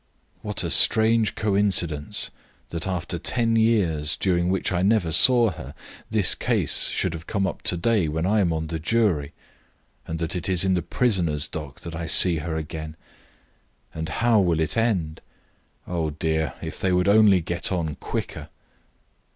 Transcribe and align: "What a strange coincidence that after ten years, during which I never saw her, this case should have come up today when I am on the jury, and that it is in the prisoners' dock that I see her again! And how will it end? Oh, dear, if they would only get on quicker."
"What 0.41 0.63
a 0.63 0.71
strange 0.71 1.35
coincidence 1.35 2.31
that 2.69 2.87
after 2.87 3.19
ten 3.19 3.55
years, 3.55 4.17
during 4.17 4.49
which 4.49 4.71
I 4.71 4.81
never 4.81 5.11
saw 5.11 5.51
her, 5.51 5.75
this 6.09 6.33
case 6.33 6.87
should 6.87 7.13
have 7.13 7.27
come 7.27 7.45
up 7.45 7.61
today 7.61 8.07
when 8.07 8.25
I 8.25 8.39
am 8.39 8.51
on 8.51 8.65
the 8.65 8.79
jury, 8.79 9.31
and 10.07 10.17
that 10.17 10.35
it 10.35 10.49
is 10.49 10.63
in 10.65 10.73
the 10.73 10.81
prisoners' 10.81 11.47
dock 11.47 11.81
that 11.81 11.93
I 11.93 12.07
see 12.07 12.37
her 12.37 12.55
again! 12.57 12.97
And 13.93 14.09
how 14.09 14.39
will 14.39 14.59
it 14.59 14.75
end? 14.75 15.21
Oh, 15.85 16.09
dear, 16.09 16.55
if 16.63 16.79
they 16.79 16.91
would 16.91 17.07
only 17.07 17.39
get 17.39 17.71
on 17.71 17.93
quicker." 17.97 18.49